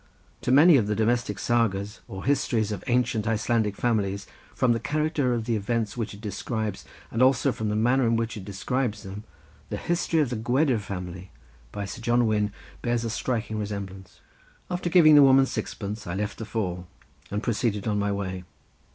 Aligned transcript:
To 0.41 0.51
many 0.51 0.77
of 0.77 0.87
the 0.87 0.95
domestic 0.95 1.37
sagas, 1.37 2.01
or 2.07 2.23
histories 2.25 2.71
of 2.71 2.83
ancient 2.87 3.27
Icelandic 3.27 3.75
families, 3.75 4.25
from 4.55 4.71
the 4.73 4.79
character 4.79 5.35
of 5.35 5.45
the 5.45 5.55
events 5.55 5.95
which 5.95 6.15
it 6.15 6.21
describes 6.21 6.85
and 7.11 7.21
also 7.21 7.51
from 7.51 7.69
the 7.69 7.75
manner 7.75 8.07
in 8.07 8.15
which 8.15 8.35
it 8.35 8.43
describes 8.43 9.03
them, 9.03 9.25
the 9.69 9.77
History 9.77 10.19
of 10.19 10.31
the 10.31 10.35
Gwedir 10.37 10.79
Family, 10.79 11.29
by 11.71 11.85
Sir 11.85 12.01
John 12.01 12.25
Wynne, 12.25 12.51
bears 12.81 13.03
a 13.03 13.11
striking 13.11 13.59
resemblance. 13.59 14.21
After 14.71 14.89
giving 14.89 15.13
the 15.13 15.21
woman 15.21 15.45
sixpence 15.45 16.07
I 16.07 16.15
left 16.15 16.39
the 16.39 16.45
fall, 16.45 16.87
and 17.29 17.43
proceeded 17.43 17.87
on 17.87 17.99
my 17.99 18.11
way. 18.11 18.43